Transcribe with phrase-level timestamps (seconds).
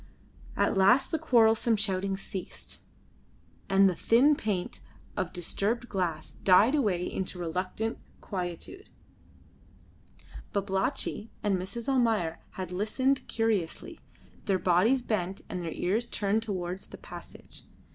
[0.57, 2.81] At last the quarrelsome shouting ceased,
[3.69, 4.79] and the thin plaint
[5.15, 8.89] of disturbed glass died away into reluctant quietude.
[10.53, 11.87] Babalatchi and Mrs.
[11.87, 13.99] Almayer had listened curiously,
[14.45, 17.65] their bodies bent and their ears turned towards the passage.